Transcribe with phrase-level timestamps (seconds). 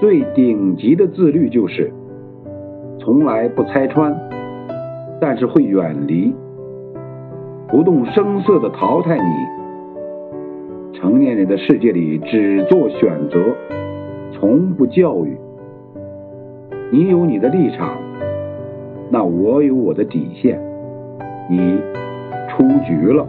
[0.00, 1.92] 最顶级的自律就是
[2.98, 4.18] 从来不拆穿
[5.20, 6.34] 但是会远离
[7.68, 10.98] 不动声色的淘汰你。
[10.98, 13.38] 成年人的世界里只做选择
[14.32, 15.36] 从不教育。
[16.90, 17.96] 你有你的立场
[19.10, 20.58] 那我有我的底线
[21.50, 21.78] 你
[22.48, 23.26] 出局了。